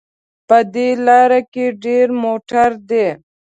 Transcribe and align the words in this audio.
په 0.47 0.57
دې 0.73 0.89
لاره 1.05 1.41
کې 1.53 1.65
ډېر 1.83 2.07
موټر 2.23 2.69
دي 2.89 3.07